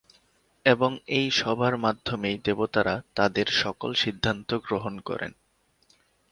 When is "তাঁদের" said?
3.15-3.47